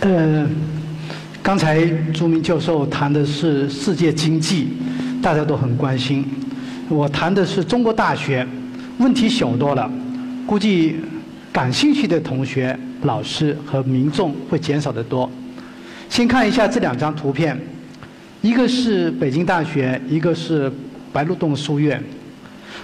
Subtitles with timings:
[0.00, 0.46] 呃，
[1.42, 4.68] 刚才朱明教授谈的是世界经济，
[5.22, 6.24] 大家都很关心。
[6.88, 8.46] 我谈的是中国大学，
[8.98, 9.90] 问题小多了，
[10.46, 10.96] 估计
[11.50, 15.30] 感兴趣的同学、老师和民众会减少得多。
[16.10, 17.58] 先看一下这两张图片，
[18.42, 20.70] 一个是北京大学，一个是
[21.10, 22.02] 白鹿洞书院。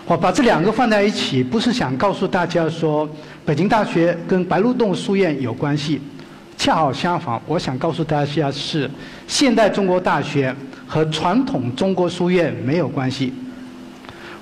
[0.07, 3.09] 我把这两个放在一起，不是想告诉大家说
[3.45, 6.01] 北京大学跟白鹿洞书院有关系，
[6.63, 8.89] 恰好相反，我想告诉大家是
[9.27, 10.55] 现代中国大学
[10.87, 13.35] 和传统中国书院没有关系。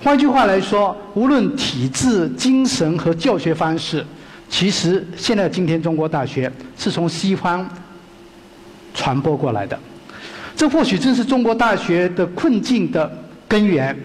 [0.04, 4.04] 换句话来说，无论体制、精神和教学方式，
[4.50, 7.66] 其实现在今天中国大学是从西方
[8.92, 9.78] 传播过来的。
[10.54, 13.10] 这或许正是中国大学的困境的
[13.48, 13.96] 根源。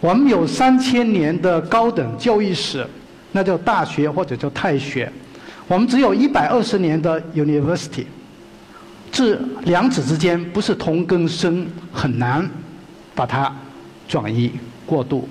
[0.00, 2.86] 我们有三千年的高等教育史，
[3.32, 5.12] 那叫大学或者叫太学。
[5.68, 8.04] 我们只有一百二十年的 university，
[9.10, 12.48] 这两者之间不是同根生，很难
[13.14, 13.54] 把它
[14.08, 14.52] 转移。
[14.86, 15.28] 过渡。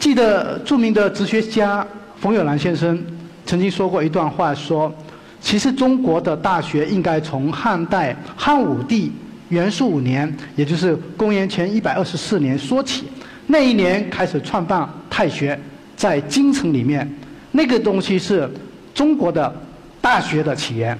[0.00, 1.86] 记得著名的哲学家
[2.18, 2.98] 冯友兰先生
[3.44, 4.90] 曾经说过一段话，说
[5.38, 9.12] ：“其实中国的大学应该从汉代汉武帝
[9.50, 13.04] 元肃五年，也就是公元前一百二十四年说起。
[13.48, 15.60] 那一年开始创办太学，
[15.94, 17.06] 在京城里面，
[17.52, 18.48] 那个东西是
[18.98, 19.54] 中国的
[20.00, 20.98] 大学的起源。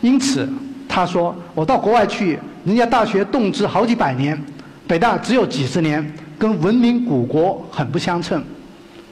[0.00, 0.48] 因此，
[0.88, 4.42] 他说：我到国外去，人家大学动之好几百年，
[4.86, 6.02] 北大只有几十年。”
[6.38, 8.42] 跟文明古国很不相称，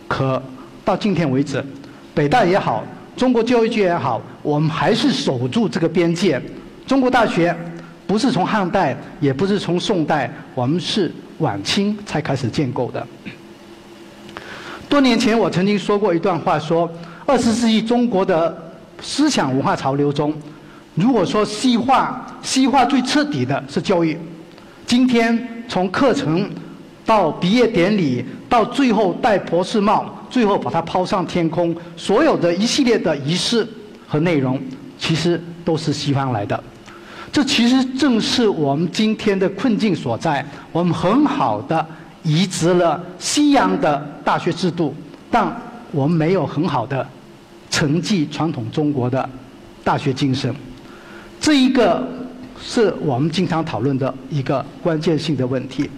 [0.08, 0.42] 可
[0.84, 1.64] 到今天为止，
[2.12, 2.82] 北大也好，
[3.16, 6.42] 中国教育界也好，我们还是守住这个边界。
[6.88, 7.54] 中国大学
[8.04, 13.06] 不是从汉代，也不是从宋代，我们是晚清才开始建构的。
[14.88, 16.90] 多年前，我曾经说过一段话，说
[17.26, 20.34] 二十世纪中国的思想文化潮流中，
[20.94, 24.18] 如果说西化，西化最彻底的是教育。
[24.86, 26.50] 今天从课程。
[27.06, 33.66] 到毕业典礼，到最后戴博士帽，最后把它抛上天空，所有的一系列的仪式
[34.06, 34.60] 和内容，
[34.96, 36.62] 其实都是西方来的。
[37.32, 40.44] 这其实正是我们今天的困境所在。
[40.70, 41.84] 我们很好的
[42.22, 44.94] 移植了西洋的大学制度，
[45.32, 45.44] 但
[45.92, 47.06] 我们没有很好的
[47.70, 49.28] 承继传统中国的
[49.82, 50.54] 大学精神。
[51.40, 52.06] 这一个
[52.60, 55.88] 是我们经常讨论的一个关键性的问题。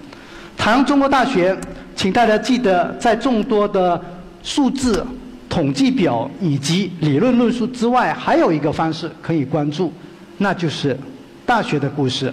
[0.56, 1.56] 谈中国大学，
[1.97, 4.00] 请大家记得，在众多的
[4.42, 5.04] 数字、
[5.48, 9.92] 统计表以及理论论述之外，还有一个方式可以关注，
[10.38, 10.97] 那就是
[11.44, 12.32] 大学的故事。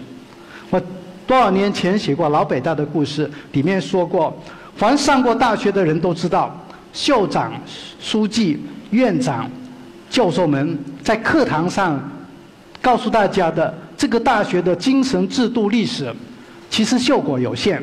[0.69, 0.79] 我
[1.25, 4.37] 多少年前写过老北大的故事，里面说过，
[4.75, 6.55] 凡上过大学的人都知道，
[6.93, 7.53] 校长、
[7.99, 8.59] 书记、
[8.91, 9.49] 院长、
[10.09, 11.99] 教授们在课堂上
[12.81, 16.13] 告诉大家的这个大学的精神制度历史，
[16.69, 17.81] 其实效果有限。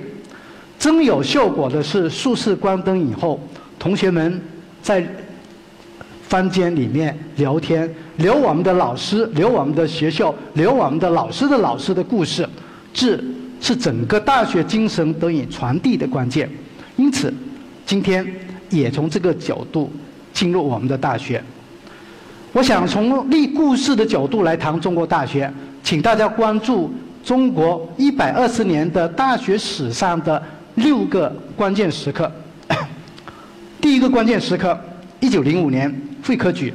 [0.78, 3.40] 真有效果的是，宿舍关灯以后，
[3.78, 4.40] 同学们
[4.82, 5.06] 在
[6.28, 12.46] 房间里面聊天，聊我们的老师，聊我们的学校，聊我们的老师的老师的故事，
[12.92, 13.18] 这
[13.58, 16.50] 是整个大学精神得以传递的关键。
[16.96, 17.32] 因此，
[17.86, 18.26] 今天
[18.70, 19.90] 也从这个角度
[20.32, 21.42] 进入我们的大学。
[22.52, 26.92] 我想从立故事的角度来谈中国大学，请大家关注
[27.24, 30.42] 中国一百二十年的大学史上的。
[30.76, 32.30] 六个关键时刻。
[33.80, 34.78] 第一个关键时刻，
[35.20, 35.90] 一九零五年
[36.22, 36.70] 废科举。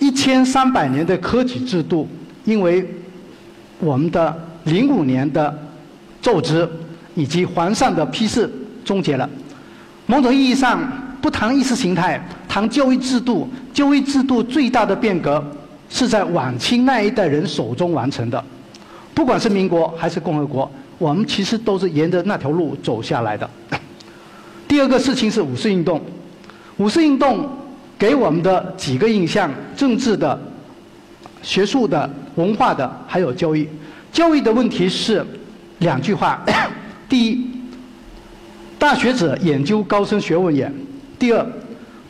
[0.00, 2.08] 一千三百年的科举制度，
[2.44, 2.84] 因为
[3.78, 5.56] 我们的零五年的
[6.20, 6.68] 奏折
[7.14, 8.50] 以及皇上的批示
[8.84, 9.30] 终结了。
[10.06, 10.80] 某种意义上，
[11.20, 13.48] 不谈意识形态，谈教育制度。
[13.74, 15.44] 教育制度最大的变革
[15.90, 18.42] 是在晚清那一代人手中完成的，
[19.12, 20.70] 不管是民国还是共和国。
[20.98, 23.48] 我们其实都是沿着那条路走下来的。
[24.66, 26.00] 第二个事情是五四运动，
[26.78, 27.46] 五四运动
[27.98, 30.38] 给我们的几个印象：政治的、
[31.42, 33.68] 学术的、文化的，还有教育。
[34.10, 35.22] 教育的问题是
[35.80, 36.42] 两句话：
[37.10, 37.55] 第一，
[38.78, 40.66] 大学者研究高深学问也；
[41.18, 41.44] 第二，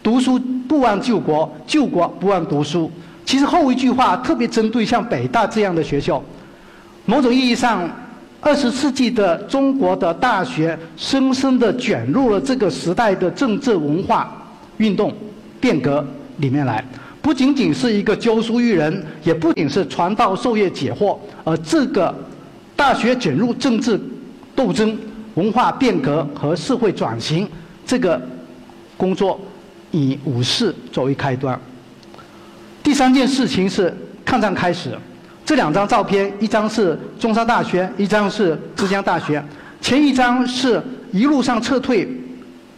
[0.02, 2.90] 读书不忘救国，救国不忘读书。
[3.24, 6.22] 其实后一句话特别针对像北大这样的学校，
[7.04, 7.88] 某种意义上。
[8.38, 14.30] 二十世纪的中国的大学，深深地卷入了这个时代的政治文化
[14.76, 15.12] 运动
[15.58, 16.84] 变革里面来。
[17.20, 22.14] 不仅仅是一个教书育人，也不仅是传道授业解惑，而这个
[22.76, 23.98] 大学卷入政治
[24.54, 24.96] 斗争、
[25.36, 27.48] 文化变革和社会转型
[27.86, 28.20] 这个
[28.96, 29.38] 工作，
[29.90, 31.58] 以五四作为开端。
[32.82, 33.94] 第三件事情是
[34.24, 34.96] 抗战开始，
[35.44, 39.42] 这两张照片，一张是中山大学，一张是浙江大学。
[39.80, 42.08] 前一张是一路上撤退，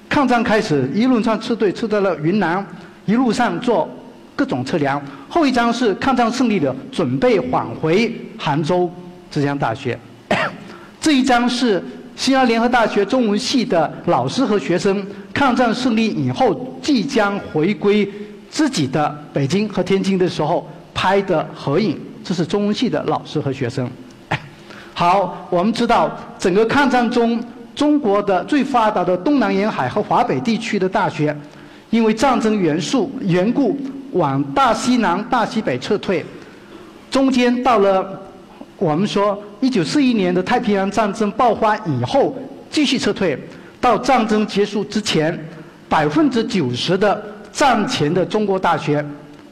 [0.09, 2.67] 抗战开始一路上撤退，撤到了云南，
[3.07, 3.89] 一路上做
[4.35, 5.01] 各种测量。
[5.29, 8.93] 后一张是抗战胜利了，准备返回杭州
[9.31, 9.97] 浙江大学。
[11.01, 11.83] 这一张是
[12.19, 18.07] 西安联合大学中文系的老师和学生，抗战胜利以后即将回归
[18.51, 21.97] 自己的北京和天津的时候拍的合影。
[22.25, 23.89] 这是中文系的老师和学生。
[24.93, 27.41] 好，我们知道整个抗战中，
[27.77, 31.35] 中国的最发达的东南沿海和华北地区的大学，
[31.91, 33.79] 因为战争元素缘故，
[34.11, 36.27] 往大西南、大西北撤退。
[37.13, 38.21] 中间到了
[38.79, 42.37] 我们说一九四一年的太平洋战争爆发以后，
[42.71, 43.37] 继续撤退，
[43.81, 45.37] 到战争结束之前，
[45.89, 47.21] 百分之九十的
[47.53, 49.05] 战前的中国大学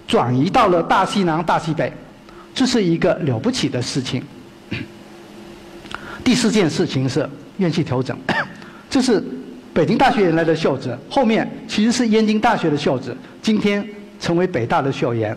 [0.06, 1.92] 转移到了大西南、大西北，
[2.54, 4.22] 这是一个了不起的事情。
[6.22, 8.16] 第四件事情是院系调整，
[8.88, 9.22] 这是
[9.74, 13.84] 北京大学原来的校址，后面其实是燕京大学的校址，今天
[14.20, 15.36] 成为北大的校园。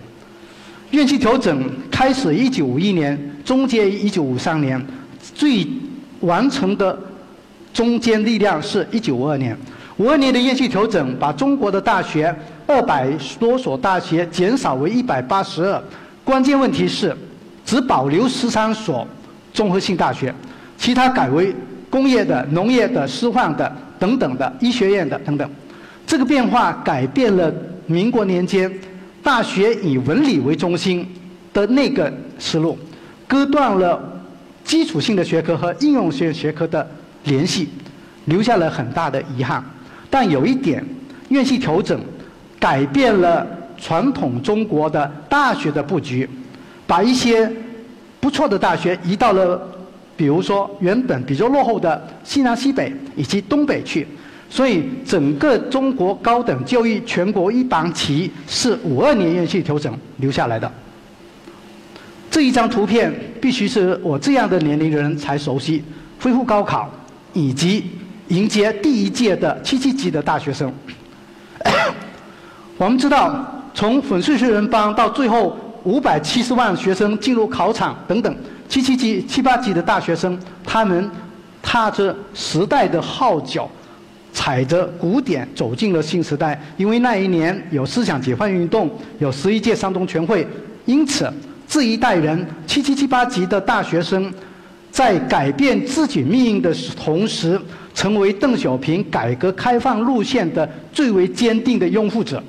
[0.91, 4.83] 院系调整开始一九五一年，终结一九五三年，
[5.35, 5.67] 最
[6.21, 6.97] 完成的
[7.71, 9.55] 中间力量是一九五二年。
[9.97, 12.33] 五二年的院系调整把中国的大学
[12.65, 13.07] 二百
[13.37, 15.81] 多所大学减少为一百八十二，
[16.23, 17.15] 关键问题是
[17.63, 19.07] 只保留十三所
[19.53, 20.33] 综合性大学。
[20.77, 21.53] 其他改为
[21.89, 25.47] 工业的、农业的、师范的等等的、医学院的等等，
[26.07, 27.53] 这个变化改变了
[27.85, 28.71] 民国年间
[29.29, 31.07] 大学以文理为中心
[31.53, 32.75] 的那个思路，
[33.27, 34.01] 割断了
[34.63, 36.89] 基础性的学科和应用性学科的
[37.25, 37.69] 联系，
[38.25, 39.63] 留下了很大的遗憾。
[40.09, 40.83] 但有一点，
[41.27, 42.01] 院系调整
[42.59, 43.45] 改变了
[43.77, 46.27] 传统中国的大学的布局，
[46.87, 47.47] 把一些
[48.19, 49.61] 不错的大学移到了。
[50.17, 54.07] 比如说，原本比较落后的西南、西北以及东北去，
[54.49, 60.71] 所以整个中国高等教育全国一般期是五二年院系调整留下来的。
[62.31, 65.83] 这一张图片必须是我这样的年龄人才熟悉，
[66.19, 66.89] 恢复高考
[67.33, 67.85] 以及
[68.29, 70.71] 迎接第一届的七七级的大学生。
[72.77, 78.35] 我们知道，从粉碎学人帮到最后五百七十万学生进入考场等等。
[78.67, 81.09] 七七级、七八级的大学生，他们
[81.61, 83.67] 踏着时代的号角，
[84.31, 86.59] 踩着鼓点走进了新时代。
[86.77, 88.89] 因为那一年有思想解放运动，
[89.19, 90.45] 有十一届三中全会，
[90.85, 91.31] 因此
[91.67, 94.33] 这一代人七七七八级的大学生，
[94.91, 97.59] 在改变自己命运的同时，
[97.93, 102.41] 成为邓小平改革开放路线的最为坚定的拥护者。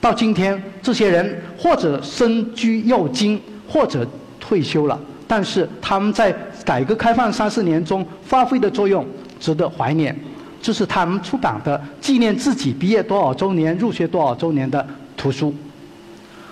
[0.00, 4.06] 到今天，这些人或者身居要京，或者
[4.40, 5.00] 退休了。
[5.28, 9.06] 但是他们在改革开放三四年中发挥的作用
[9.40, 10.14] 值得怀念，
[10.62, 14.86] 这是他们出版的纪念自己毕业多少周年、入学多少周年的
[15.16, 15.52] 图书。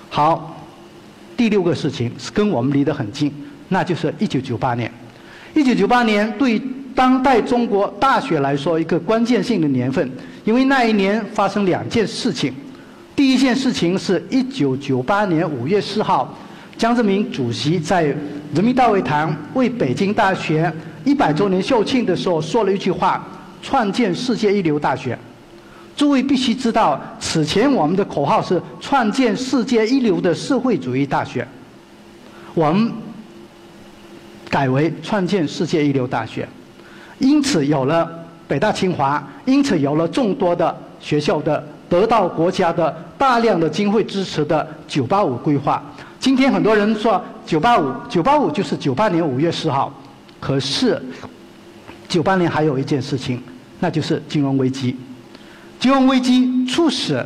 [0.09, 0.67] 好，
[1.37, 3.33] 第六个事情是跟我们离得很近，
[3.69, 4.91] 那就是一九九八年。
[5.55, 6.61] 一九九八年对
[6.95, 10.11] 当代中国大学来说一个关键性的年份，
[10.45, 12.53] 因为那一年发生两件事情。
[13.15, 16.37] 第一件事情是一九九八年五月四号。
[16.77, 18.03] 江泽民主席在
[18.55, 20.73] 人民大会堂为北京大学
[21.05, 23.23] 一百周年校庆的时候说了一句话
[23.63, 25.19] ：“创建世界一流大学。”
[25.97, 31.47] 诸位必须知道，此前我们的口号是“创建世界一流的社会主义大学”，
[32.55, 32.91] 我们
[34.49, 36.49] 改为“创建世界一流大学”，
[37.19, 38.11] 因此有了
[38.49, 45.83] 北大清华，因此有了众多的学校的得到国家的大量的经费支持的“九八五”规划。
[46.19, 49.93] 今天很多人说“九八五”，“九八五”就是九八年五月四号。
[50.41, 51.03] 可是，
[52.09, 53.43] 九八年还有一件事情，
[53.81, 54.95] 那就是金融危机。
[55.81, 57.25] 金融危机促使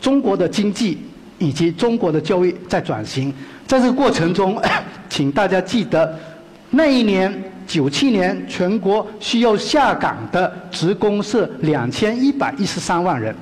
[0.00, 0.98] 中国的经济
[1.38, 3.32] 以及中国的教育在转型。
[3.66, 4.60] 在这个过程中，
[5.08, 6.18] 请大家记得，
[6.70, 7.32] 那一年
[7.66, 13.34] 九七年，全国需要下岗的职工是两千一百一十三万人。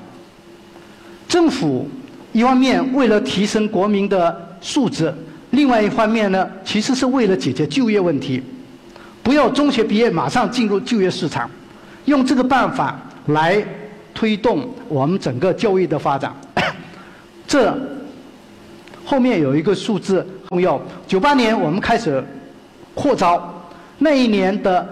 [1.28, 1.88] 政府
[2.32, 5.12] 一方面为了提升国民的素质，
[5.50, 8.40] 另外一方面呢，其实是为了解决就业问题，
[9.22, 11.50] 不要中学毕业马上进入就业市场，
[12.06, 13.62] 用这个办法来
[14.14, 16.34] 推动我们整个教育的发展。
[17.46, 17.76] 这
[19.04, 22.22] 后面有一个数字重要：九八年我们开始
[22.94, 23.52] 扩招，
[23.98, 24.86] 那一年的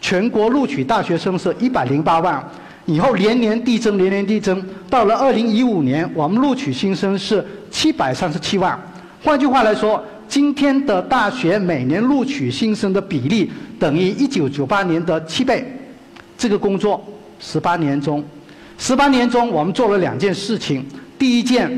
[0.00, 2.42] 全国录取大学生是一百零八万，
[2.86, 8.78] 以后年年递增，年年递增，到了二零一五年，我们录取新生是七百三十七万。
[9.24, 15.64] 换句话来说，今天的大学每年录取新生的比例等于1998年的七倍。
[16.38, 17.04] 这个工作
[17.40, 18.24] 十八年中，
[18.78, 20.86] 十八年中我们做了两件事情：
[21.18, 21.68] 第一件，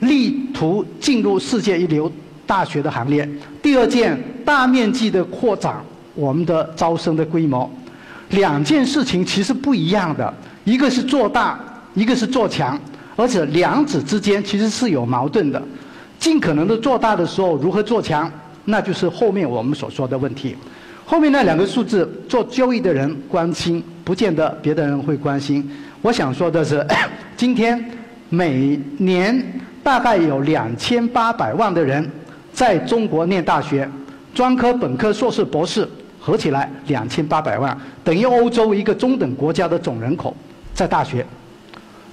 [0.00, 2.10] 力图进入世界一流
[2.44, 3.24] 大学的行列；
[3.62, 5.76] 第二件，大面积的扩展
[6.16, 7.70] 我们的招生的规模。
[8.30, 11.60] 两件事情其实不一样的，一个是做大，
[11.94, 12.76] 一个是做强，
[13.14, 15.62] 而且两者之间其实是有矛盾的。
[16.18, 18.30] 尽可能的做大的时候，如何做强，
[18.64, 20.56] 那就是后面我们所说的问题。
[21.04, 25.68] 后面那两个数字，做交易的人关心，不见得别的人会关心。
[26.00, 26.84] 我想说的是，
[27.36, 27.84] 今天
[28.28, 29.44] 每年
[29.82, 32.08] 大概有两千八百万的人
[32.52, 33.88] 在中国念大学，
[34.34, 35.86] 专科、本科、硕士、博士
[36.18, 40.34] 合起来两千八百万，等于欧洲一个中等国家的总人口
[40.72, 41.26] 在大学。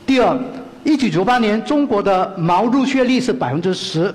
[0.06, 0.38] 第二，
[0.84, 4.14] 一九九八年中国的毛入学率是百分之十，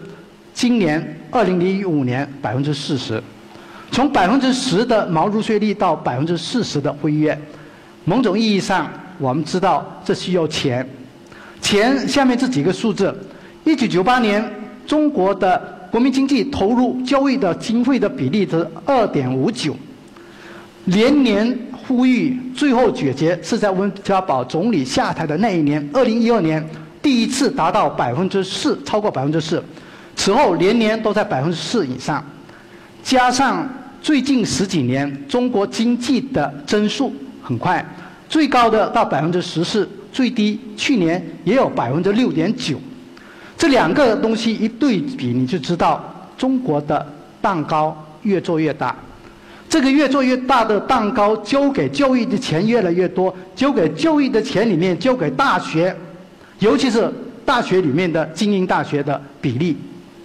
[0.53, 3.23] 今年二零零五年百分之四十。
[3.95, 7.41] 从百分之十的毛入学率到百分之四十的飞跃，
[8.05, 10.85] 某种意义上，我们知道这需要钱。
[11.61, 13.17] 钱下面这几个数字：
[13.63, 14.45] 一九九八年
[14.85, 15.57] 中国的
[15.93, 19.77] 国民经济投入教育的经费的比例是二点五九，
[20.87, 26.69] 连年呼吁，最后解决是在温家宝总理下台的那一年，二零一二年
[27.01, 29.63] 第一次达到百分之四，超过百分之四，
[30.17, 32.25] 此后连年都在百分之四以上，
[33.05, 33.65] 加上。
[34.05, 37.11] 最近十几年，中国经济的增速
[37.43, 37.83] 很快，
[38.29, 42.77] 最高的到百分之十四，最低去年也有百分之六点九。
[43.57, 46.05] 这两个东西一对比，你就知道
[46.37, 48.95] 中国的蛋糕越做越大。
[49.71, 55.97] 这个越做越大的蛋糕，交给教育的钱越来越多，交给教育的钱里面，交给大学，
[56.59, 57.11] 尤其是
[57.47, 59.75] 大学里面的精英大学的比例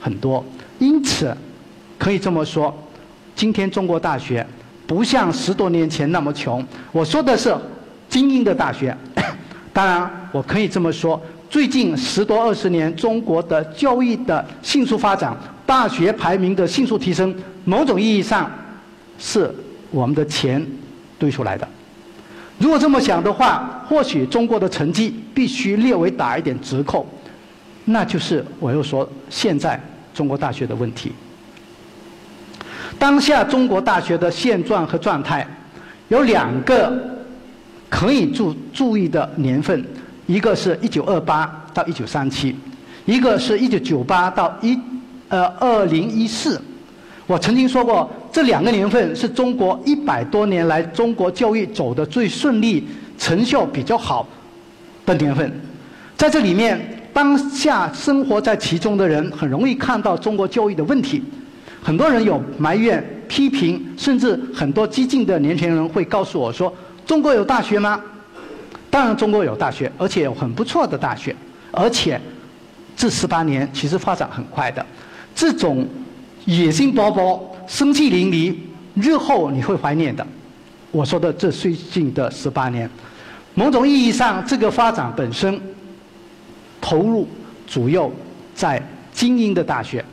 [0.01, 0.43] 很多。
[0.79, 1.33] 因此，
[1.97, 2.77] 可以这么说。
[3.39, 4.45] 今天中国大学
[4.85, 6.61] 不像十多年前那么穷。
[6.91, 7.55] 我说的是
[8.09, 8.93] 精英的大学。
[9.71, 11.17] 当然，我可以这么说：
[11.49, 15.33] 最近十多二十年，中国的教育的迅速发展，
[15.65, 18.51] 大学排名的迅速提升，某种意义上
[19.17, 19.49] 是
[19.89, 20.61] 我们的钱
[21.17, 21.65] 堆出来的。
[22.57, 27.07] 如果这么想的话，或许中国的成绩必须略微打一点折扣。
[27.85, 29.81] 那就是我又说现在
[30.13, 31.13] 中国大学的问题。
[32.97, 35.45] 当下中国大学的现状和状态，
[36.07, 36.91] 有两个
[37.89, 39.85] 可以注注意的年份，
[40.25, 42.55] 一个是一九二八到一九三七，
[43.05, 44.77] 一个是一九九八到一
[45.27, 46.59] 呃二零一四。
[47.27, 52.87] 我曾经说过，这两个年份是中国一百多年来中国教育走的最顺利、
[53.19, 54.27] 成效比较好
[55.05, 55.51] 的年份。
[56.17, 56.79] 在这里面，
[57.13, 61.23] 当下生活在其中的人很容易看到中国教育的问题。
[61.81, 66.73] 很多人有埋怨、批评，甚至很多激进的年轻人会告诉我说
[67.05, 68.01] ：“中国有大学吗？”
[68.91, 71.35] 当然，中国有大学，而且有很不错的大学，
[71.71, 72.19] 而且
[72.97, 74.83] 这十八年其实发展很快的。
[75.35, 75.87] 这种
[76.45, 78.55] 野心勃勃、生气淋漓，
[78.95, 80.25] 日后你会怀念的。
[80.91, 82.89] 我说的这最近的十八年，
[83.53, 85.61] 某种意义上，这个发展本身
[86.81, 87.27] 投入
[87.67, 88.09] 主要
[88.55, 88.83] 在
[89.13, 90.03] 精英的大学。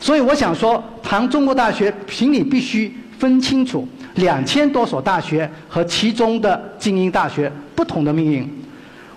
[0.00, 8.48] 所以我想说，谈中国大学，请你必须分清楚两千多所大学和其中的精英大学不同的命运。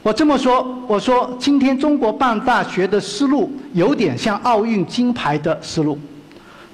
[0.04, 5.98] 我这么说，我说今天中国办大学的思路有点像奥运金牌的思路，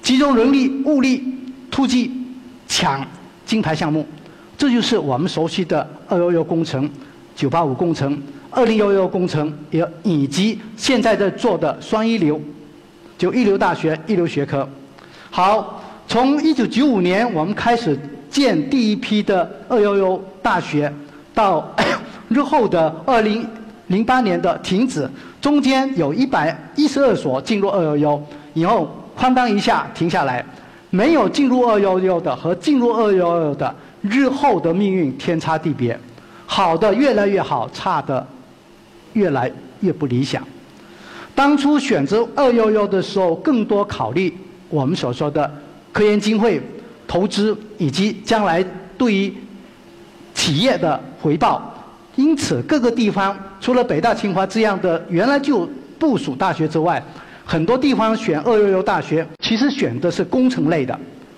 [0.02, 1.24] 集中人力物力
[1.70, 2.12] 突击
[2.68, 3.06] 抢
[3.46, 4.04] 金牌项目，
[4.58, 6.90] 这就是我们熟悉的“二幺幺”工程、
[7.38, 12.42] “九八五”工程、“二零幺幺”工程，也以及现在在做的“双一流”。
[13.20, 14.68] 就一流大学、一流学科。
[15.34, 17.98] 好，从一九九五年我们开始
[18.30, 20.94] 建第一批的二幺幺大学，
[21.34, 21.74] 到
[22.28, 23.48] 日后的二零
[23.88, 25.10] 零八年的停止，
[25.40, 28.22] 中间有一百一十二所进入二幺幺，
[28.54, 30.46] 以后哐当一下停下来，
[30.90, 35.98] 没有进入二幺幺的和进入二幺幺的日后的命运天差地别，
[36.46, 38.28] 好的越来越好，差的
[39.14, 40.46] 越来越不理想。
[41.34, 44.38] 当初选择二幺幺的时候，更多考虑
[44.72, 45.50] 我们所说的
[45.92, 46.60] 科研经费、
[47.08, 48.66] 投资以及将来
[48.98, 49.32] 对于
[50.34, 51.68] 企业的回报。
[52.16, 57.02] 因此，各个地方除了北大、清华这样的原来就部署大学之外，
[57.46, 60.98] 很多地方选二幺幺大学，其实选的是工程类的，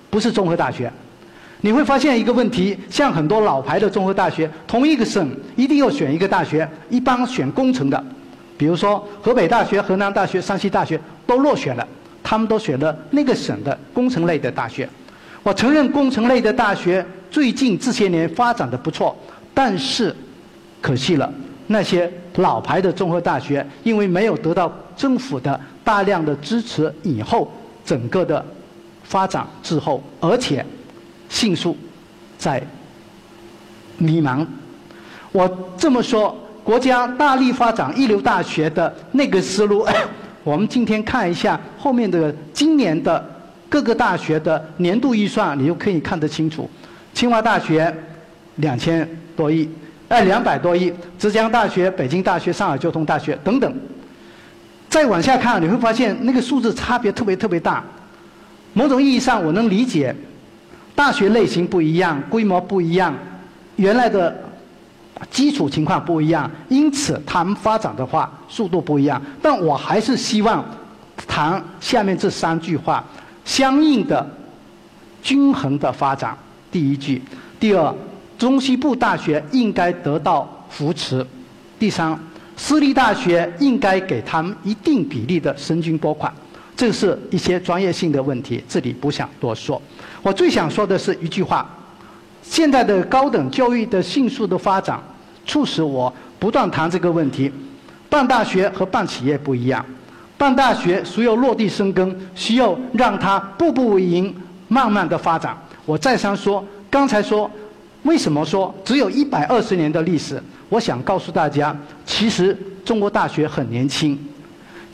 [0.10, 0.92] 不是综合大学。
[1.62, 8.04] 你会发现一个问题，像很多老牌的综合大学，同一个省一定要选一个大学，一般选工程的。
[8.58, 11.88] 比如说，河北大学、河南大学、山西大学都落选了，
[12.24, 14.88] 他们都选了那个省的工程类的大学。
[15.44, 19.15] 我承认工程类的大学最近这些年发展的不错，
[19.53, 20.15] 但是
[20.82, 21.32] 可惜了，
[21.68, 27.51] 那些老牌的综合大学因为没有得到政府的大量的支持，以后
[27.84, 28.44] 整个的
[29.03, 30.65] 发展滞后，而且
[31.27, 31.75] 迅速
[32.38, 32.65] 在
[33.98, 34.46] 迷茫。
[35.34, 39.86] 我这么说，国家大力发展一流大学的那个思路，
[40.44, 43.30] 我们今天看一下后面的今年的。
[43.70, 46.70] 各个大学的年度预算，你就可以看得清楚。
[47.12, 47.92] 清华大学
[48.58, 49.68] 两千多亿，
[50.10, 53.76] 哎，两百多亿；浙江大学、北京大学、上海交通大学等等。
[54.88, 57.84] 再往下看，你会发现那个数字差别特别特别大。
[58.74, 60.16] 某种意义上，我能理解，
[60.94, 63.12] 大学类型不一样，规模不一样，
[63.78, 64.43] 原来的
[65.29, 69.22] 基础情况不一样，因此他们发展的话速度不一样。
[69.41, 70.63] 但我还是希望
[71.27, 73.03] 谈下面这三句话。
[73.46, 74.25] 相应的
[75.22, 76.34] 均衡的发展，
[76.72, 77.20] 第一句；
[77.60, 77.93] 第二，
[78.38, 81.22] 中西部大学应该得到扶持；
[81.77, 82.17] 第三，
[82.55, 86.34] 私立大学应该给他们一定比例的生均拨款。
[86.74, 89.82] 这是一些专业性的问题，这里不想多说。
[90.22, 91.70] 我最想说的是一句话：
[92.44, 95.02] 现在的高等教育的迅速的发展，
[95.46, 97.52] 促使我不断谈这个问题。
[98.10, 99.84] 办大学和办企业不一样。
[100.38, 104.36] 办大学需要落地生根，需要让它步步为营，
[104.68, 105.58] 慢慢的发展。
[105.86, 107.50] 我再三说，刚才说，
[108.04, 110.42] 为什么说只有一百二十年的历史？
[110.70, 114.20] 我想告诉大家，其实中国大学很年轻。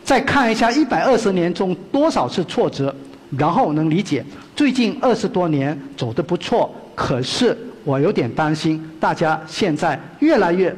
[0.04, 2.94] 再看一下一百二十年中多少次挫折，
[3.38, 4.24] 然后能理解
[4.56, 6.74] 最近二十多年走得不错。
[7.00, 10.76] 可是我有点担心，大家现在越来越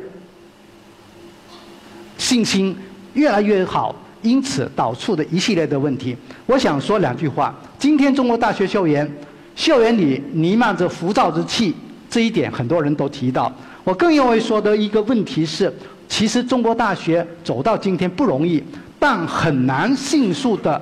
[2.16, 2.78] 信心
[3.16, 3.96] 越来越好。
[4.22, 7.56] 因此导出的一系列的问题，我想说两句话。
[7.80, 9.12] 今天中国大学校园，
[9.56, 11.74] 校园里弥漫着浮躁之气，
[12.08, 13.52] 这一点很多人都提到。
[13.84, 15.74] 我更认为说的一个问题是，
[16.08, 18.64] 其实中国大学走到今天不容易，
[19.00, 20.80] 但很难迅速的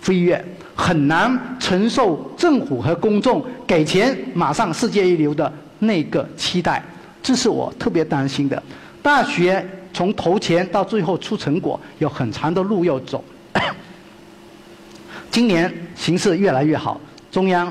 [0.00, 0.44] 飞跃，
[0.80, 6.82] 很难承受政府和公众给钱马上世界一流的那个期待，
[7.22, 8.60] 这是我特别担心的。
[9.02, 9.64] 大学。
[9.92, 13.22] 从投钱到最后出成果，有很长的路要走。
[15.32, 17.70] 今年形势越来越好，中央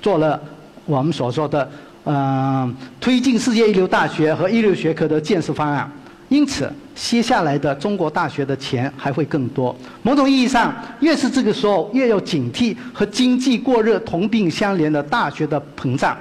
[0.00, 0.40] 做了
[0.86, 1.68] 我们所说的
[2.04, 5.90] 嗯推进世界一流大学和一流学科的建设方案，
[6.28, 9.74] 因此接下来的中国大学的钱还会更多。
[10.02, 16.16] 某种意义上，越是这个时候，越要警惕和经济过热同病相怜的大学的膨胀。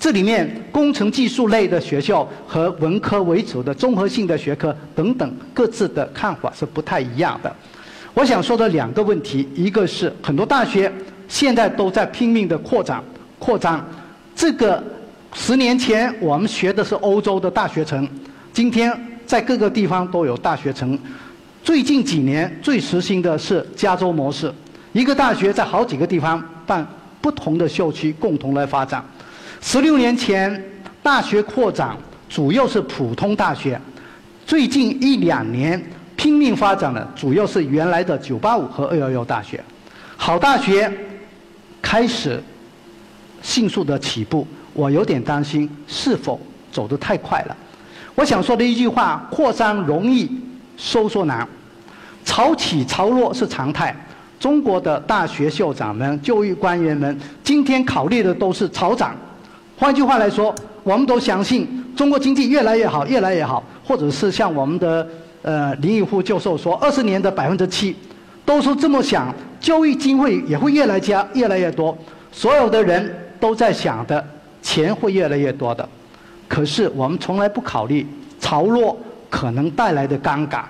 [0.00, 7.52] 这里面工程技术类的学校和文科为主的综合性的学科等等各自的看法是不太一样的。
[8.14, 10.92] 我想说的两个问题，一个是很多大学
[11.26, 13.02] 现在都在拼命的扩展、
[13.38, 13.84] 扩张。
[14.36, 14.82] 这个
[15.34, 18.08] 十年前我们学的是欧洲的大学城，
[18.52, 18.96] 今天
[19.28, 20.98] 在各个地方都有大学城。
[21.62, 24.50] 最近几年最实行的是加州模式，
[24.94, 26.84] 一个大学在好几个地方办
[27.20, 29.04] 不同的校区，共同来发展。
[29.60, 30.64] 十六年前，
[31.02, 31.94] 大学扩展
[32.26, 33.78] 主要是普通大学；
[34.46, 35.78] 最近一两年
[36.16, 39.62] 拼命发展的主要是原来的九八五和二幺幺大学。
[40.16, 40.90] 好大学
[41.82, 42.42] 开始
[43.42, 46.40] 迅速的起步，我有点担心是否
[46.72, 47.54] 走得太快了。
[48.18, 50.28] 我想说的一句话：扩张容易，
[50.76, 51.46] 收缩难。
[52.24, 53.94] 潮起潮落是常态。
[54.40, 59.14] 中国的大学校长们、教育官员们，今天考虑的都是潮涨。
[59.76, 60.52] 换句话来说，
[60.82, 65.06] 我们都相信中国经济越来越好，越来越好，或者是像我们的
[65.42, 67.94] 呃林毅夫教授说，二十年的百分之七，
[68.44, 71.96] 都是这么想，教育经费也会越来加越来越多，
[72.32, 74.26] 所有的人都在想的
[74.60, 75.88] 钱会越来越多的，
[76.48, 78.04] 可是我们从来不考虑
[78.40, 78.98] 潮落
[79.30, 80.62] 可能带来的尴尬，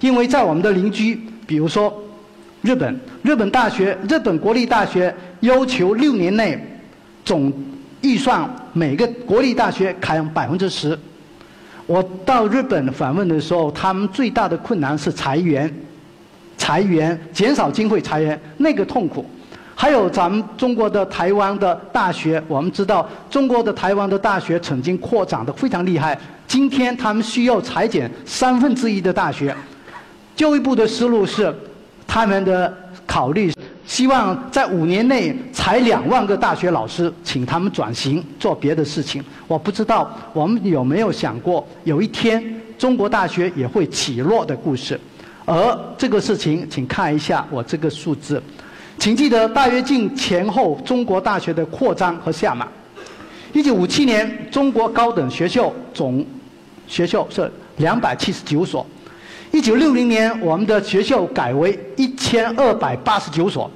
[0.00, 1.92] 因为在我们的邻居，比如说
[2.62, 6.58] 日本，日本大学，日本国立大学要求六年内
[7.24, 7.52] 总。
[8.04, 10.98] 预算每个国立大学砍百分之十。
[11.86, 15.74] 我到日本访问的时候，他们最大的困难是裁员，
[16.58, 19.24] 裁员减少经费，裁员那个痛苦。
[19.74, 29.54] 还有咱们中国的台湾的大学，我们知道中国的台湾的大学曾经扩展的非常厉害，今天他们需要裁减三分之一的大学。
[30.36, 31.54] 教育部的思路是，
[32.06, 32.72] 他们的
[33.06, 33.52] 考虑。
[33.86, 39.22] 希望在五年内裁两万个大学老师，请他们转型做别的事情。
[39.46, 42.42] 我不知道我们有没有想过，有一天
[42.78, 44.98] 中国大学也会起落的故事。
[45.44, 48.42] 而这个事情，请看一下我这个数字，
[48.98, 52.66] 请记得大跃进前后中国大学的扩张和下马。
[53.52, 56.24] 一九五七年，中国高等学校总
[56.86, 58.84] 学校是两百七十九所，
[59.52, 63.70] 一九六零年我们的学校改为一千二百八十九所，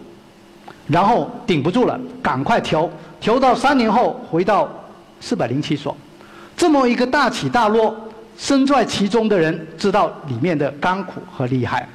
[0.87, 2.89] 然后顶不住了，赶快调，
[3.21, 4.69] 调到三年后回到
[5.21, 5.97] 四百零七所，
[6.57, 7.95] 这么一个大起大落。
[8.41, 11.89] 身在其中的人知道里面的甘苦和厉害。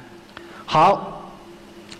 [0.66, 1.13] 好，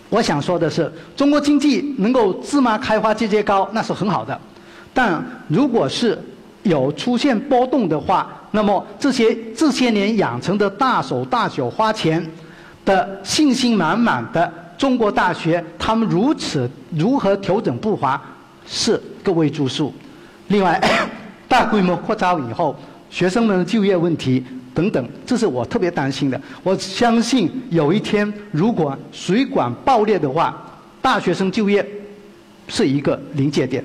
[0.09, 4.39] 我想说的是，中国经济能够芝麻开花节节高，那是很好的。
[4.93, 6.17] 但如果是
[6.63, 12.25] 有出现波动的话，那么这些这些年养成的大手大脚花钱
[12.85, 18.21] 的信心满满的中国大学，他们如此如何调整步伐，
[18.65, 19.93] 是个未知数。
[20.47, 20.79] 另外，
[21.47, 22.75] 大规模扩招以后。
[23.07, 24.43] 学生们的就业问题
[24.75, 26.39] 等等，这是我特别担心的。
[26.61, 30.61] 我相信有一天，如果水管爆裂的话，
[31.01, 31.83] 大学生就业
[32.67, 33.81] 是一个临界点。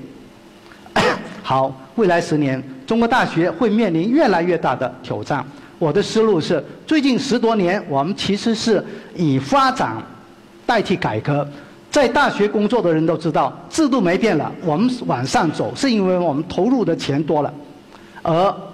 [1.41, 5.43] 好，未来十年，中国大学会面临越来越大的挑战。
[5.79, 8.83] 我的思路是，最近十多年，我们其实是
[9.15, 9.95] 以发展
[10.65, 11.47] 代替改革。
[11.89, 17.53] 在大学工作的人都知道，制度没变了，我们往上走，是因为我们投入的钱多了，
[18.21, 18.70] 而。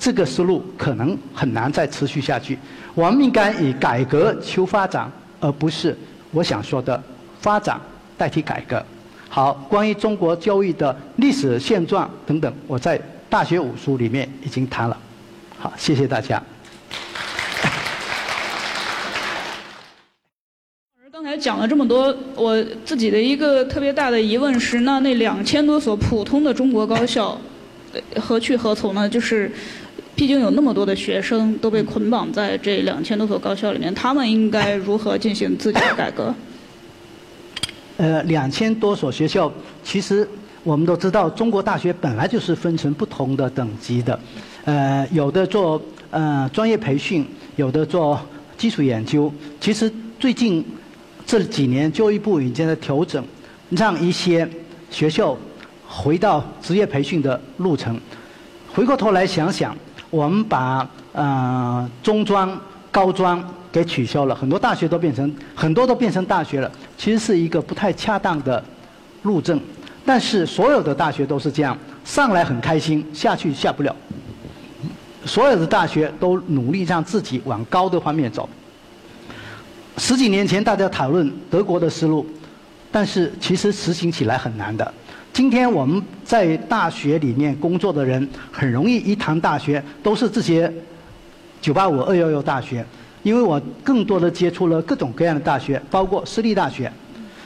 [0.00, 2.58] 这个思路可能很难再持续下去。
[2.94, 5.94] 我们应该以改革求发展，而不是
[6.30, 7.00] 我想说的
[7.38, 7.78] 发展
[8.16, 8.82] 代替改革。
[9.28, 14.96] 好，关于中国教育的历史现状等等，我在《大学五书》里面已经谈了。
[15.58, 16.42] 好，谢谢大家。
[21.12, 27.38] 刚才讲了这么多，我自己的一个特别大的疑问是：那那两千多所普通的中国高校，
[28.16, 29.06] 何去何从呢？
[29.06, 29.52] 就是。
[30.20, 36.34] 毕竟有那么多的学生都被捆绑在这两千多所高校里面，他们应该如何进行自己的改革？
[37.96, 39.50] 呃，两千多所学校，
[39.82, 40.28] 其实
[40.62, 44.20] 我们都知道，中国大学本来就是分成不同的等级的，
[44.66, 45.80] 呃，有的做
[46.10, 48.20] 呃专业培训，有的做
[48.58, 49.32] 基础研究。
[49.58, 50.62] 其实最近
[51.24, 53.24] 这几年，教育部已经在调整，
[53.70, 54.46] 让一些
[54.90, 55.34] 学校
[55.88, 57.98] 回到职业培训的路程。
[58.74, 59.74] 回过头来想想。
[60.10, 62.50] 我们把呃中专、
[62.90, 63.42] 高专
[63.72, 68.62] 给取消了，很多大学都变成很多都变成大学了，其实是一个不太恰当的
[69.22, 69.58] 路证。
[70.04, 73.94] 但是所有的大学都是这样，上来很开心，下去下不了。
[75.24, 78.48] 所有的大学都努力让自己往高的方面走。
[79.98, 82.26] 十几年前大家讨论德国的思路，
[82.90, 84.94] 但是其实实行起来很难的。
[85.32, 90.70] 今天我们在大学里面工作的人，很容易一谈大学都是这些
[91.62, 92.84] 985、211大学，
[93.22, 96.92] 因为我更多的接触了各种各样的大学，包括私立大学。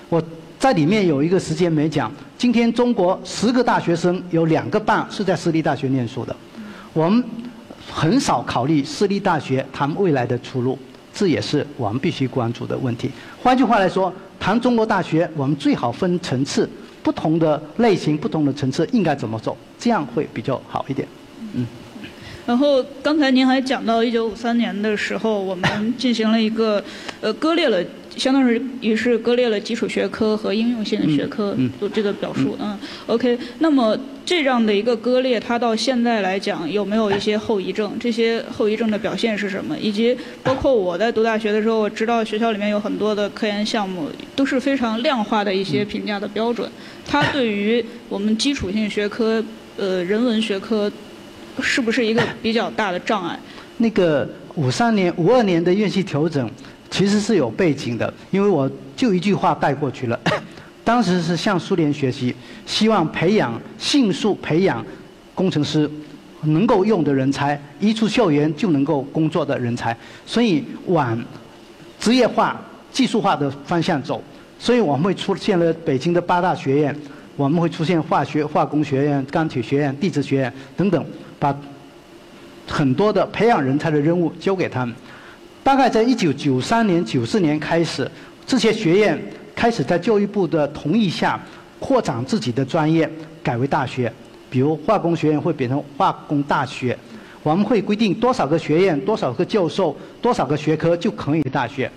[0.09, 0.23] 我
[0.59, 6.35] 在里面有一个时间没讲，今天中国十个大学生有两个半是在私立大学念书的，
[6.95, 7.23] 我们
[7.93, 10.79] 很少考虑私立大学他们未来的出路，
[11.13, 13.11] 这也是我们必须关注的问题。
[13.43, 16.69] 换句话来说，谈中国大学，我们最好分层次。
[17.05, 21.07] 不同的类型、不同的层次应该怎么走，这样会比较好一点。
[21.55, 21.65] 嗯。
[22.47, 26.83] 然后刚才您还讲到，一九五三年的时候，我们进行了一个
[27.21, 27.81] 呃割裂了。
[28.17, 32.57] 相当于也是割裂了基础学科和应用性的学科，就这个表述。
[32.61, 33.39] 嗯，OK。
[33.59, 37.93] 那么这样的一个割裂，它到现在来讲有没有一些后遗症？
[37.99, 39.77] 这些后遗症的表现是什么？
[39.79, 46.71] 以及包括我在读大学的时候，我知道学校里面有很多的科研项目都是非常量化的一些评价的标准，
[47.07, 49.43] 它对于我们基础性学科，
[49.77, 50.91] 呃，人文学科，
[51.61, 53.39] 是不是一个比较大的障碍？
[53.79, 56.49] 那个五三年、五二年的院系调整。
[56.95, 60.21] 其实是有背景的，因为我就一句话带过去了。
[60.85, 62.33] 当时是向苏联学习，
[62.67, 64.87] 希望培养迅速培养
[65.35, 65.91] 工程师
[66.43, 71.21] 能够用的人才，一出校园就能够工作的人才，所以往
[71.99, 72.61] 职业化、
[72.93, 74.23] 技术化的方向走。
[74.57, 76.97] 所以我们会出现了北京的八大学院，
[77.35, 81.05] 我们会出现化学、化工学院、钢铁学院、地质学院等等，
[81.41, 81.53] 把
[82.69, 84.95] 很多的培养人才的任务交给他们。
[85.65, 88.09] 大概在一九九三年、九四年开始，
[88.47, 89.19] 这些学院
[89.57, 91.41] 开始在教育部的同意下
[91.81, 93.11] 扩展自己的专业，
[93.43, 94.13] 改为大学。
[94.51, 96.97] 比如化工学院会变成化工大学，
[97.43, 101.91] 我们会规定多少个学院、多少个教授、多少个学科就可以大学。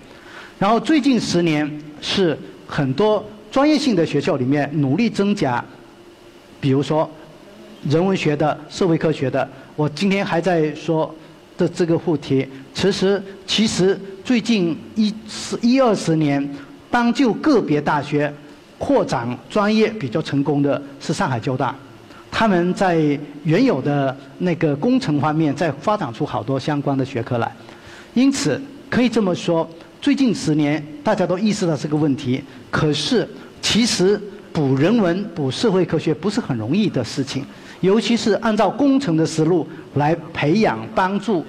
[0.58, 5.62] 然后最近十年是很多专业性的学校里面努力增加，
[6.58, 7.08] 比如说
[7.86, 9.46] 人文学的、社会科学的。
[9.76, 11.14] 我今天还在说。
[11.58, 16.48] 的这个话题，其实其实最近一十一二十年，
[16.88, 18.32] 当就个别大学
[18.78, 21.74] 扩展专业比较成功的是上海交大，
[22.30, 22.96] 他们在
[23.42, 27.52] 原有的那个工程方面在发展出好多相关的学科来，
[28.14, 29.68] 因此可以这么说，
[30.00, 32.40] 最近十年大家都意识到这个问题，
[32.70, 33.28] 可是
[33.60, 34.20] 其实
[34.52, 37.44] 补人文、补社会科学不是很容易的事情。
[37.80, 39.64] 尤其是按照工程的思路
[39.98, 41.44] 来培养、帮助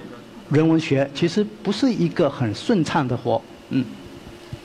[0.50, 3.84] 人文学，其实不是一个很顺畅的活，嗯。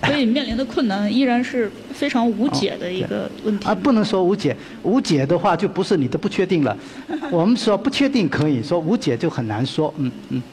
[0.03, 3.67] 所以面临的困难依然是非常无解的一个问题。
[3.67, 6.77] 啊，不能说无解，无解的话就不是你的不确定了。
[7.31, 10.43] 我们说不确定可以说无解就很难说，嗯嗯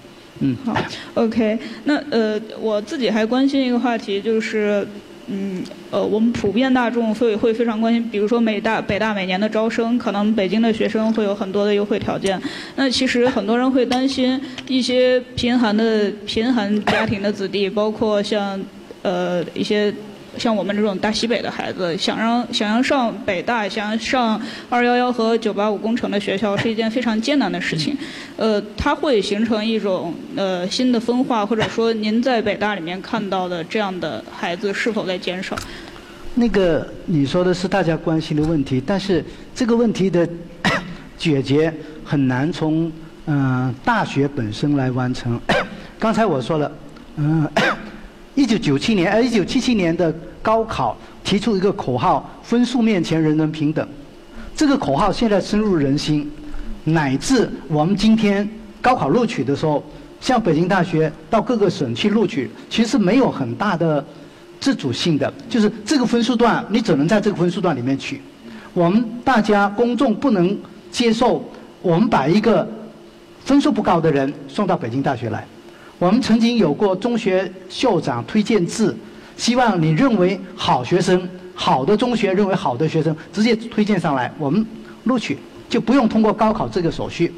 [0.40, 0.56] 嗯。
[0.64, 0.74] 好
[1.14, 4.86] ，OK，那呃，我自己还关心一个话题就是。
[5.26, 12.40] 嗯，呃，我们普遍大众会会非常关心，比如说美大、北大每年的招生，可能北京的学生会有很多的优惠条件。
[12.76, 18.60] 那其实很多人会担心一些贫寒的贫寒家庭的子弟，包括像
[19.02, 19.92] 呃一些。
[20.38, 24.40] 像我们这种大西北的孩子，想让想要上北大，想要上
[24.70, 27.96] 二幺幺和九八五工程的学校，是一件非常艰难的事情。
[28.36, 35.54] 呃，它会形成一种呃新的分化，或者说您在北大里面看到的这样的孩子是否在减少？
[36.34, 39.22] 那个你说的是大家关心的问题，但是
[39.54, 40.26] 这个问题的
[41.18, 41.72] 解决
[42.04, 42.90] 很难从
[43.26, 45.38] 嗯大学本身来完成。
[46.00, 46.72] 刚才我说了，
[47.16, 47.46] 嗯。
[48.34, 53.86] 一九九七年，呃，一九七七年的高考提出一个口号：分数面前人人平等。
[54.56, 56.30] 这个口号现在深入人心，
[56.84, 58.48] 乃至我们今天
[58.80, 59.84] 高考录取的时候，
[60.20, 64.04] 像北京大学到各个省去录取，其实没有很大的
[64.60, 68.20] 自主性的，就是这个分数段你只能在这个分数段里面取。
[68.72, 70.58] 我们大家公众不能
[70.90, 71.44] 接受，
[71.82, 72.66] 我们把一个
[73.44, 75.46] 分数不高的人送到北京大学来。
[76.02, 78.92] 我们曾经有过中学校长推荐制，
[79.36, 84.66] 希望你认为好学生、好的中学认为好的学生直接推荐上来，我们
[85.04, 85.38] 录取
[85.68, 87.32] 就不用通过高考这个手续。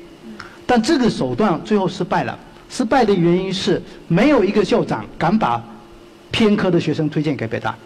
[0.64, 2.38] 但这个手段最后失败了，
[2.70, 5.62] 失败的原因是没有一个校长敢把
[6.31, 7.77] 偏科的学生推荐给北大，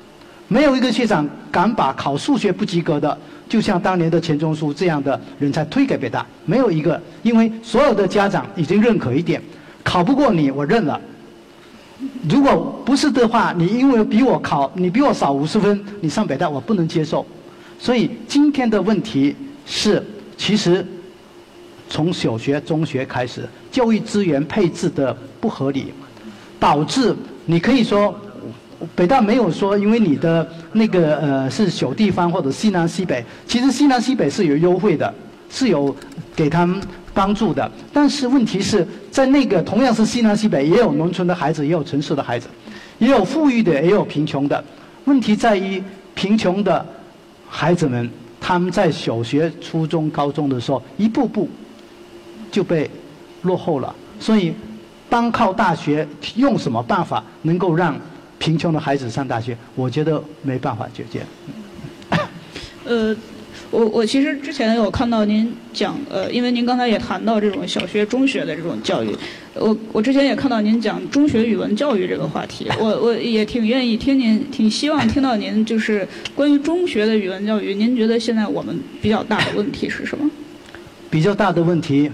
[0.47, 9.43] 没有一个校长敢把考数学不及格的，就像当年的钱钟书这样的人才推给北大，没有一个，因为所有的家长已经认可一点。
[9.89, 11.01] 考不过你，我认了。
[12.29, 17.25] 如果不是的话，你因为比我考，你比我少五十分，你上北大我不能接受。
[17.79, 20.05] 所以今天的问题是，
[20.37, 20.87] 其实
[21.89, 25.87] 从小学、中学开始，教育资源配置的不合理，
[26.61, 28.15] 导致你可以说
[28.95, 35.15] 北大没有说，因为你的那个呃是小地方或者西南西北，其实西南西北是有优惠的，
[35.49, 35.97] 是有
[36.37, 36.79] 给他们。
[37.19, 42.47] 帮助的，但是问题是在那个同样是西南西北，也有农村的孩子，也有城市的孩子，
[43.01, 44.65] 也有富裕的，也有贫穷的。
[45.05, 45.83] 问题在于
[46.15, 46.87] 贫穷的
[47.49, 48.09] 孩子们，
[48.41, 51.49] 他们在小学、初中、高中的时候，一步步
[52.53, 52.89] 就被
[53.43, 53.93] 落后了。
[54.21, 54.55] 所以，
[55.11, 57.97] 单靠大学用什么办法能够让
[58.39, 59.59] 贫穷的孩子上大学？
[59.75, 61.27] 我觉得没办法解决。
[62.85, 63.17] 呃。
[63.71, 69.15] 我我其实之前有看到您讲，呃，因为您刚才也谈到这种小学、中学的这种教育，
[69.55, 80.31] 我我之前也看到您讲中学语文教育这个话题，我我也挺愿意听您，挺希望听到您就是关于中学的语文教育，您觉得现在我们比较大的问题是什么？
[81.11, 82.11] 比较大的问题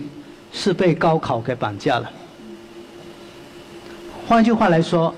[0.52, 2.10] 是被高考给绑架了。
[4.26, 5.14] 换句话来说，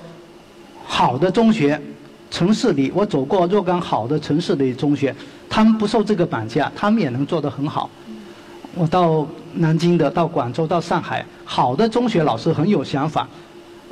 [0.85, 1.81] 好的中学，
[2.29, 5.15] 城市里我走过若干好的城市里中学。
[5.49, 7.89] 他们不受这个绑架，他们也能做得很好。
[8.75, 13.27] 我到南京的，到广州，到上海，好的中学老师很有想法。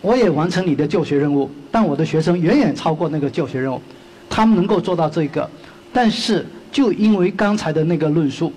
[0.01, 3.81] 我也完成你的教学任务，但我的学生远远超过那个教学任务。
[4.29, 5.49] 他们能够做到这个，
[5.91, 8.53] 但是就因为刚才的那个论述，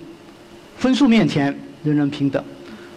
[0.77, 2.43] 分数面前人人平等，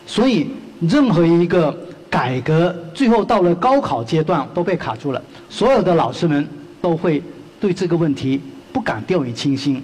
[0.05, 0.49] 所以
[0.81, 1.75] 任何一个
[2.11, 5.23] 改革最后到了高考阶段都被卡住了。
[5.49, 6.47] 所有的老师们
[6.83, 7.23] 都会
[7.59, 8.39] 对这个问题
[8.73, 9.83] 不敢掉以轻心。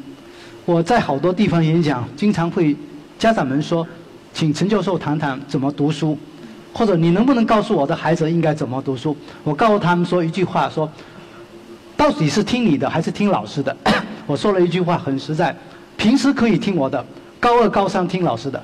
[0.68, 2.76] 我在好多地方演讲，经常会
[3.18, 3.88] 家长们说，
[4.34, 6.14] 请陈教授谈谈怎么读书，
[6.74, 9.16] 或者你能不能告诉我的孩子应该怎么读书？
[9.44, 10.86] 我告诉他们说一句话，说
[11.96, 13.74] 到底是听你的还是听老师的？
[14.28, 15.56] 我说了一句话很实在，
[15.96, 17.02] 平时可以听我的，
[17.40, 18.62] 高二高三听老师的。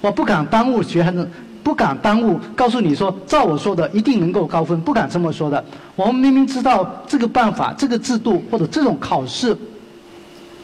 [0.00, 1.30] 我不敢耽误学生，
[1.62, 5.64] 不敢耽误告诉你说，照我说的一定能够高分，不敢这么说的。
[5.94, 9.56] 我们明明知道这个办法、这个制度或者这种考试。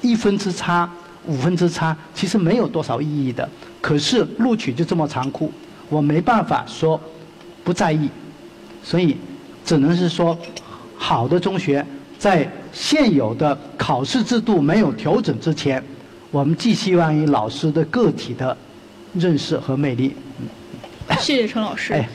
[0.02, 0.90] 一分之差，
[1.26, 3.48] 五分之差，其实没有多少意义的。
[3.80, 5.52] 可是录取就这么残酷，
[5.88, 7.00] 我没办法说
[7.64, 8.08] 不在意。
[8.82, 9.16] 所以，
[9.64, 10.36] 只能是说，
[10.96, 11.84] 好的中学
[12.18, 15.82] 在现有的考试制度没有调整之前，
[16.30, 18.56] 我们寄希望于老师的个体的
[19.14, 20.14] 认识和魅力。
[21.18, 21.92] 谢谢陈老师。
[21.92, 22.08] 哎